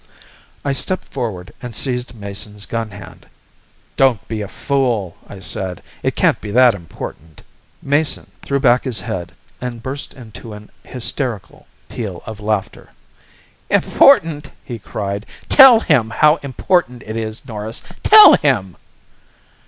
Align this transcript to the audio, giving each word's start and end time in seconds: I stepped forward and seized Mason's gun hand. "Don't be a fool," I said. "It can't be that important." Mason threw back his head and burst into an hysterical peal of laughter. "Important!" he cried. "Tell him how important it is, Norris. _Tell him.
I 0.65 0.73
stepped 0.73 1.03
forward 1.05 1.53
and 1.61 1.75
seized 1.75 2.15
Mason's 2.15 2.65
gun 2.65 2.89
hand. 2.89 3.27
"Don't 3.97 4.27
be 4.27 4.41
a 4.41 4.47
fool," 4.47 5.15
I 5.27 5.41
said. 5.41 5.83
"It 6.01 6.15
can't 6.15 6.41
be 6.41 6.49
that 6.49 6.73
important." 6.73 7.43
Mason 7.83 8.31
threw 8.41 8.59
back 8.59 8.83
his 8.85 9.01
head 9.01 9.33
and 9.61 9.83
burst 9.83 10.15
into 10.15 10.53
an 10.53 10.71
hysterical 10.83 11.67
peal 11.87 12.23
of 12.25 12.39
laughter. 12.39 12.93
"Important!" 13.69 14.49
he 14.65 14.79
cried. 14.79 15.27
"Tell 15.49 15.81
him 15.81 16.09
how 16.09 16.37
important 16.37 17.03
it 17.05 17.15
is, 17.15 17.47
Norris. 17.47 17.83
_Tell 18.03 18.39
him. 18.39 18.77